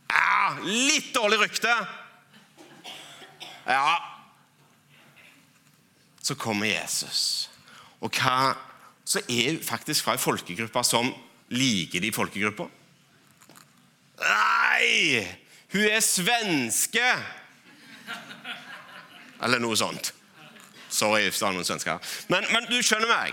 [0.09, 1.73] Ja, litt dårlig rykte.
[3.69, 3.99] Ja.
[6.25, 7.51] Så kommer Jesus.
[8.01, 8.57] Og hva
[9.09, 11.07] Så er hun faktisk fra ei folkegruppe som
[11.49, 12.67] liker de folkegruppa.
[14.21, 15.23] Nei!
[15.73, 17.07] Hun er svenske!
[19.41, 20.13] Eller noe sånt.
[20.93, 22.13] Sorry hvis det er noen svensker.
[22.29, 23.33] Men, men du skjønner meg.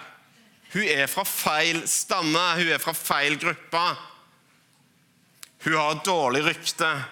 [0.72, 3.84] Hun er fra feil stamme, hun er fra feil gruppe.
[5.66, 7.04] Hun har dårlig rykte.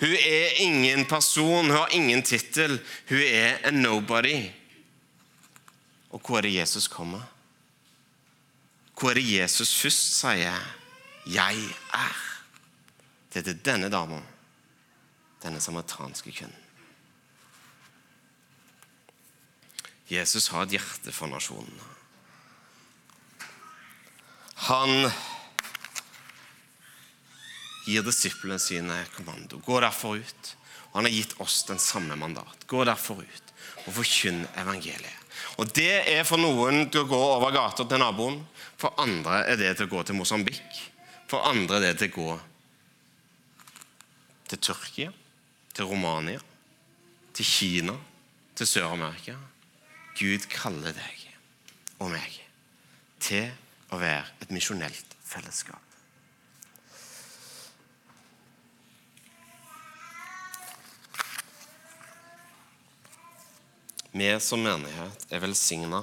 [0.00, 2.80] Hun er ingen person, hun har ingen tittel.
[3.08, 4.50] Hun er en nobody.
[6.10, 7.22] Og hvor er det Jesus kommer?
[8.92, 10.58] Hvor er det Jesus først sier
[11.26, 11.56] 'Jeg
[11.92, 12.42] er'?
[13.32, 14.20] Det er til denne dama,
[15.42, 16.56] denne samaritanske kvinnen.
[20.10, 21.80] Jesus har et hjerte for nasjonen.
[24.54, 25.10] Han
[27.84, 29.60] gir disiplene sine kommando.
[29.64, 30.52] Gå derfor ut.
[30.92, 32.66] Og han har gitt oss den samme mandat.
[32.68, 33.52] Gå derfor ut
[33.86, 35.18] og forkynn evangeliet.
[35.58, 38.40] Og Det er for noen til å gå over gata til naboen.
[38.78, 40.78] For andre er det til å gå til Mosambik.
[41.30, 42.32] For andre er det til å gå
[44.52, 45.12] til Tyrkia,
[45.72, 46.40] til Romania,
[47.32, 47.96] til Kina,
[48.54, 49.38] til Sør-Amerika.
[50.18, 51.22] Gud kaller deg
[52.02, 52.36] og meg
[53.22, 53.48] til
[53.94, 55.91] å være et misjonelt fellesskap.
[64.12, 66.02] Vi som menighet er velsigna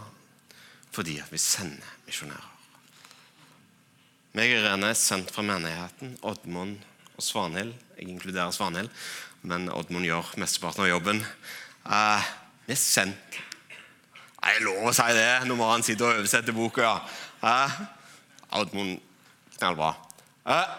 [0.90, 2.48] fordi vi sender misjonærer.
[4.34, 6.16] Meg og Irene er sendt fra menigheten.
[6.26, 6.80] Oddmund
[7.14, 7.76] og Svanhild.
[7.98, 8.90] Jeg inkluderer Svanhild,
[9.46, 11.22] men Oddmund gjør mesteparten av jobben.
[11.86, 12.32] Eh,
[12.66, 13.40] vi er sendt
[14.40, 16.82] Jeg er lov å si det når han sitter og oversetter boka.
[16.86, 16.98] Ja.
[17.46, 17.80] Eh,
[18.62, 18.98] Oddmund
[19.60, 19.92] knallbra.
[20.50, 20.76] Eh,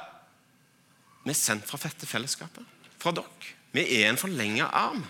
[1.29, 2.67] vi er sendt fra Fette Fellesskapet,
[2.99, 3.55] fra dere.
[3.71, 5.05] Vi er en forlenga arm.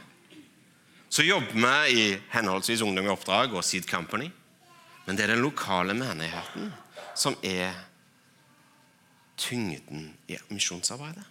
[1.11, 4.29] Så jobber vi i henholdsvis Ungdom i oppdrag og Seed Company.
[5.07, 6.69] Men det er den lokale menigheten
[7.19, 7.75] som er
[9.41, 11.27] tyngden i misjonsarbeidet.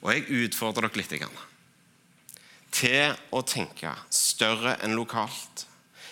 [0.00, 1.28] Og jeg utfordrer dere litt
[2.72, 5.66] til å tenke større enn lokalt.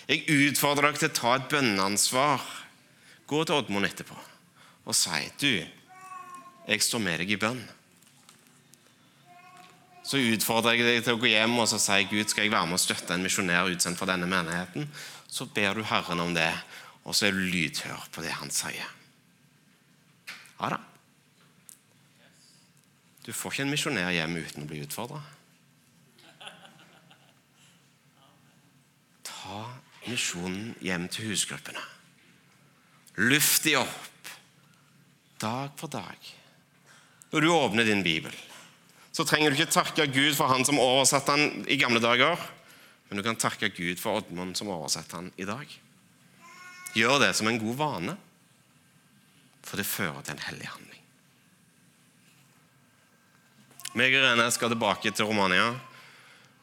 [0.05, 2.45] Jeg utfordrer dere til å ta et bønneansvar.
[3.25, 4.27] Gå til Oddmund etterpå
[4.81, 5.61] og si du,
[6.67, 7.59] jeg står med deg i bønn
[10.11, 12.67] så utfordrer jeg deg til å gå hjem og så sier Gud, skal jeg være
[12.67, 14.89] med og støtte en misjonær utsendt fra denne menigheten,
[15.31, 16.51] så ber du Herren om det.
[17.03, 18.89] og så er du lydhør på det han sier.
[20.59, 20.77] Ja da.
[23.25, 25.21] Du får ikke en misjonær hjem uten å bli utfordra.
[29.25, 29.63] Ta
[30.05, 31.81] misjonen hjem til husgruppene.
[33.17, 34.31] Luft de opp
[35.41, 36.31] dag for dag.
[37.31, 38.35] Når du åpner din bibel,
[39.11, 42.39] så trenger du ikke takke Gud for han som oversatte han i gamle dager,
[43.09, 45.67] men du kan takke Gud for Oddmund som oversetter han i dag.
[46.95, 48.15] Gjør det som en god vane,
[49.67, 50.99] for det fører til en hellig handling.
[53.99, 55.73] Meg og Rene skal tilbake til Romania.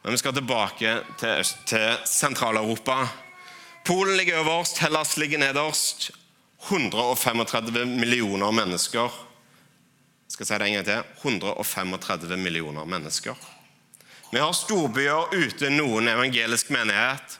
[0.01, 3.03] Men vi skal tilbake til, til Sentral-Europa.
[3.85, 6.09] Polen ligger øverst, Hellas ligger nederst.
[6.69, 9.13] 135 millioner mennesker.
[10.29, 11.13] Skal jeg si det en gang til?
[11.25, 13.35] 135 millioner mennesker.
[14.29, 17.39] Vi har storbyer uten noen evangelisk menighet.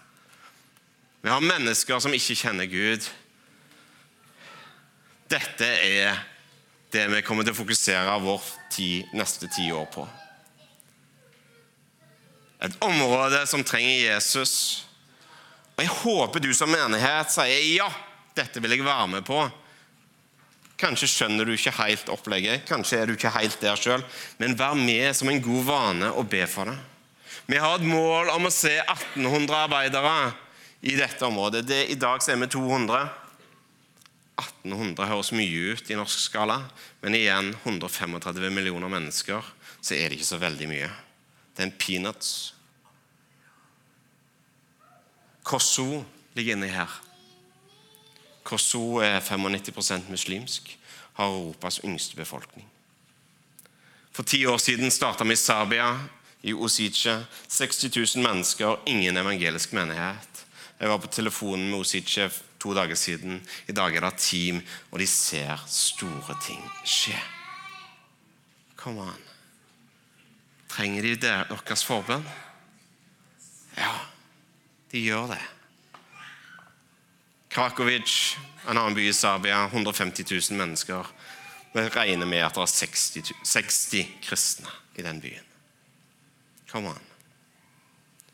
[1.21, 3.05] Vi har mennesker som ikke kjenner Gud.
[5.29, 6.17] Dette er
[6.89, 10.07] det vi kommer til å fokusere vår ti, neste ti år på.
[12.65, 14.55] Et område som trenger Jesus.
[15.77, 17.87] Og Jeg håper du som menighet sier ja,
[18.35, 19.43] dette vil jeg være med på.
[20.79, 24.03] Kanskje skjønner du ikke helt opplegget, kanskje er du ikke helt der sjøl,
[24.39, 26.77] men vær med som en god vane og be for det.
[27.49, 30.13] Vi har et mål om å se 1800 arbeidere
[30.85, 31.65] i dette området.
[31.67, 33.01] Det, I dag er vi 200.
[34.39, 36.61] 1800 høres mye ut i norsk skala,
[37.01, 39.43] men igjen 135 millioner mennesker,
[39.81, 40.89] så er det ikke så veldig mye.
[41.55, 42.31] Det er en peanuts.
[45.43, 46.03] Kosovo
[46.37, 46.93] ligger inni her.
[48.49, 50.73] Kosovo er 95% muslimsk,
[51.13, 52.65] har Europas yngste befolkning.
[54.11, 55.93] For ti år siden starta vi i Serbia,
[56.41, 57.25] i Osice.
[57.47, 60.45] 60 000 mennesker, ingen evangelisk menighet.
[60.79, 62.29] Jeg var på telefonen med Osice
[62.59, 63.41] to dager siden.
[63.67, 67.19] I dag er det team, og de ser store ting skje.
[68.75, 69.25] Kom an.
[70.69, 72.25] Trenger de deres forbønn?
[73.77, 73.93] Ja,
[74.91, 75.41] de gjør det.
[77.59, 78.37] Krakovic,
[78.67, 81.07] en annen by i Serbia, 150 000 mennesker.
[81.73, 85.49] Vi regner med at det er 60, 60 kristne i den byen.
[86.71, 87.03] Kom an.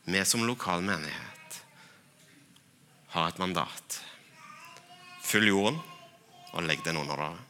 [0.06, 1.58] Vi som lokal menighet
[3.16, 3.98] har et mandat.
[5.26, 5.82] Fyll jorden
[6.52, 7.44] og legg den under dere.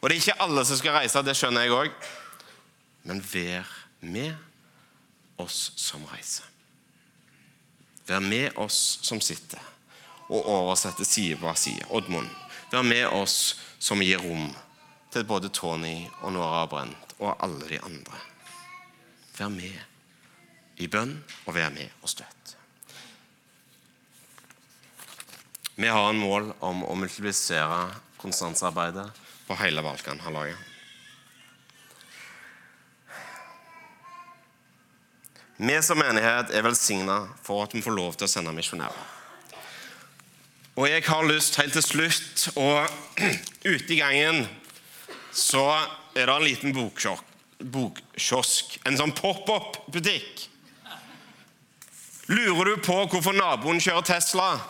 [0.00, 2.12] Og det er ikke alle som skal reise, det skjønner jeg òg.
[3.04, 3.68] Men vær
[4.00, 4.32] med
[5.36, 6.48] oss som reiser.
[8.08, 9.74] Vær med oss som sitter
[10.28, 11.86] og oversette side på side.
[11.90, 12.28] Oddmund.
[12.70, 14.50] Vær med oss som gir rom
[15.12, 18.20] til både Tony og Nora Brent og alle de andre.
[19.38, 19.78] Vær med
[20.78, 21.16] i bønn,
[21.46, 22.54] og vær med og støtt.
[25.78, 27.86] Vi har en mål om å multiplisere
[28.18, 29.06] konstansarbeidet
[29.46, 30.56] på hele Balkanhalvøya.
[35.58, 39.17] Vi som menighet er velsigna for at vi får lov til å sende misjonærer.
[40.78, 42.86] Og jeg har lyst helt til slutt å
[43.66, 44.44] Ute i gangen
[45.34, 45.74] så
[46.14, 47.26] er det en liten bokkiosk.
[48.86, 50.46] En sånn pop-opp-butikk.
[52.30, 54.62] Lurer du på hvorfor naboen kjører Tesla?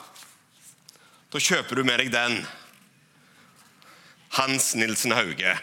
[1.29, 2.41] Da kjøper du med deg den.
[4.41, 5.61] Hans Nilsen Hauge.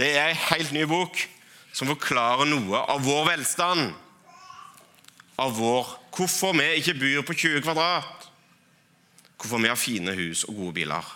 [0.00, 1.12] Det er en helt ny bok
[1.76, 3.92] som forklarer noe av vår velstand.
[5.36, 8.15] Av vår Hvorfor vi ikke byr på 20 kvadrat.
[9.36, 11.10] Hvorfor vi har fine hus og gode biler.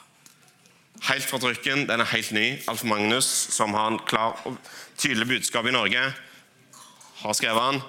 [1.08, 1.86] Helt fra trykken.
[1.88, 2.46] Den er helt ny.
[2.68, 4.58] Alf Magnus, som har en klar og
[4.98, 6.02] tydelig budskap i Norge,
[7.22, 7.80] har skrevet den.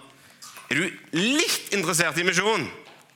[0.71, 2.69] Er du litt interessert i misjon?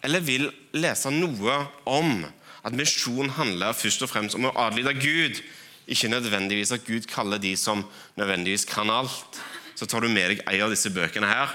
[0.06, 1.60] eller vil lese noe
[1.90, 2.26] om
[2.66, 5.42] at misjon handler først og fremst om å adlyde Gud,
[5.90, 7.84] ikke nødvendigvis at Gud kaller de som
[8.18, 9.40] nødvendigvis kan alt,
[9.78, 11.54] så tar du med deg en av disse bøkene her.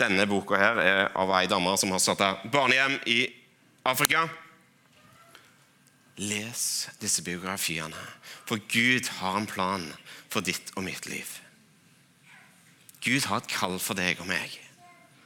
[0.00, 3.20] Denne boka her er av ei dame som har starta barnehjem i
[3.86, 4.26] Afrika.
[6.16, 7.96] Les disse biografiene,
[8.46, 9.82] for Gud har en plan
[10.30, 11.26] for ditt og mitt liv.
[13.02, 14.54] Gud har et kall for deg og meg.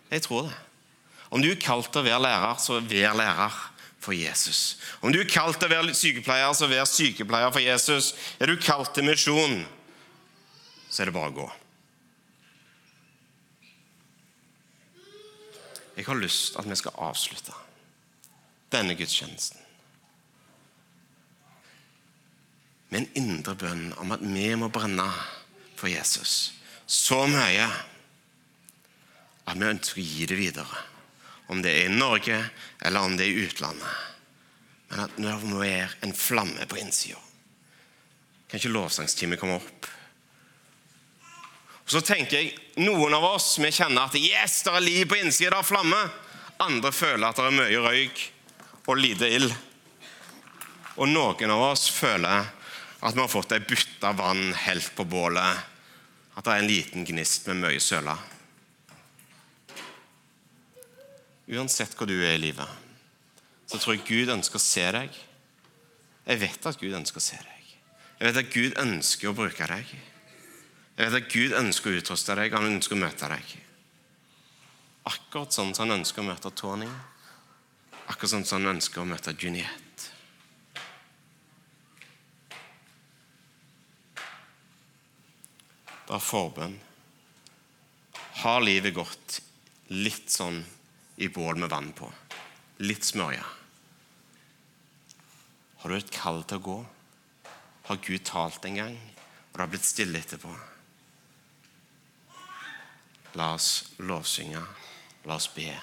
[0.08, 0.56] Jeg tror det.
[1.28, 3.58] Om du er kalt til å være lærer, så vær lærer
[4.00, 4.78] for Jesus.
[5.04, 8.14] Om du er kalt til å være sykepleier, så vær sykepleier for Jesus.
[8.40, 9.60] Er du kalt til misjon,
[10.88, 11.48] så er det bare å gå.
[15.98, 17.54] Jeg har lyst til at vi skal avslutte
[18.72, 19.67] denne gudstjenesten
[22.88, 25.06] med en indre bønn om at vi må brenne
[25.78, 26.54] for Jesus
[26.88, 27.66] så mye
[29.48, 30.84] at vi ønsker å gi det videre
[31.52, 32.38] om det er i Norge
[32.84, 33.94] eller om det er i utlandet.
[34.88, 37.20] men at det må være en flamme på innsida.
[38.48, 39.88] Kan ikke lovsangstimen komme opp?
[41.84, 45.18] Og så tenker jeg, Noen av oss vi kjenner at yes, det er liv på
[45.18, 45.98] innsida, det er flamme.
[46.62, 48.22] Andre føler at det er mye røyk
[48.86, 49.52] og lite ild.
[50.96, 52.48] Og noen av oss føler
[53.00, 55.62] at vi har fått ei bytte vann helt på bålet.
[56.34, 58.14] At det er en liten gnist med mye søle.
[61.48, 62.68] Uansett hvor du er i livet,
[63.70, 65.14] så tror jeg Gud ønsker å se deg.
[66.28, 67.70] Jeg vet at Gud ønsker å se deg.
[68.18, 69.94] Jeg vet at Gud ønsker å bruke deg.
[70.98, 73.56] Jeg vet at Gud ønsker å utruste deg, han ønsker å møte deg.
[75.08, 76.88] Akkurat sånn som han ønsker å møte Tony.
[78.10, 79.87] Akkurat sånn som han ønsker å møte Juniette.
[86.08, 86.78] Det er forbønn.
[88.40, 89.42] Har livet gått
[89.92, 90.62] litt sånn
[91.20, 92.06] i bål med vann på?
[92.80, 93.42] Litt smørje?
[95.82, 96.76] Har du et kall til å gå?
[97.90, 100.52] Har Gud talt en gang, og det har blitt stille etterpå?
[103.36, 103.68] La oss
[104.00, 104.62] lovsynge,
[105.28, 105.74] la oss be,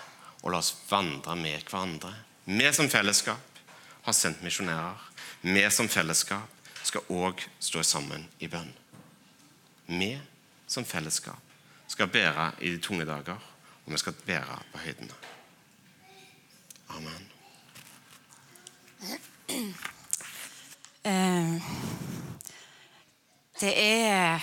[0.42, 2.10] og la oss vandre med hverandre.
[2.50, 3.62] Vi som fellesskap
[4.08, 5.06] har sendt misjonærer.
[5.46, 8.74] Vi som fellesskap skal òg stå sammen i bønn.
[9.88, 10.22] Vi
[10.68, 11.42] som fellesskap
[11.88, 13.38] skal bære i de tunge dager,
[13.86, 15.14] og vi skal bære på høydene.
[16.90, 17.32] Amen.
[21.06, 21.62] Eh,
[23.62, 24.40] Det er